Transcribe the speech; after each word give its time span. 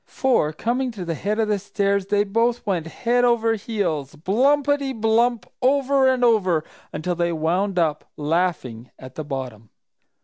For 0.07 0.51
coming 0.51 0.89
to 0.93 1.05
the 1.05 1.13
head 1.13 1.37
of 1.37 1.47
the 1.47 1.59
stairs, 1.59 2.07
they 2.07 2.23
both 2.23 2.65
went 2.65 2.87
head 2.87 3.23
over 3.23 3.53
heels, 3.53 4.15
"blumpity, 4.15 4.93
blump!" 4.99 5.45
over 5.61 6.07
and 6.07 6.23
over, 6.25 6.63
until 6.91 7.13
they 7.13 7.31
wound 7.31 7.77
up, 7.77 8.05
laughing, 8.17 8.89
at 8.97 9.13
the 9.13 9.23
bottom. 9.23 9.69